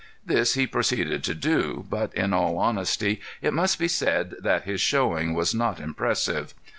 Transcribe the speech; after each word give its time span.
This 0.25 0.55
he 0.55 0.65
proceeded 0.65 1.23
to 1.25 1.35
do, 1.35 1.85
but 1.87 2.11
in 2.15 2.33
all 2.33 2.57
honesty 2.57 3.21
it 3.39 3.53
must 3.53 3.77
be 3.77 3.87
said 3.87 4.33
that 4.39 4.63
his 4.63 4.81
showing 4.81 5.35
was 5.35 5.53
not 5.53 5.79
impressive. 5.79 6.55